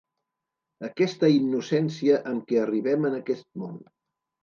[0.87, 3.83] Aquesta innocència amb què arribem en aquest món.